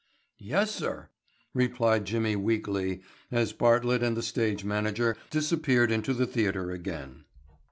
"Yes, 0.39 0.71
sir," 0.73 1.09
replied 1.53 2.05
Jimmy 2.05 2.35
weakly 2.35 3.03
as 3.31 3.53
Bartlett 3.53 4.01
and 4.01 4.17
the 4.17 4.23
stage 4.23 4.63
manager 4.65 5.15
disappeared 5.29 5.91
into 5.91 6.15
the 6.15 6.25
theatre 6.25 6.71
again. 6.71 7.25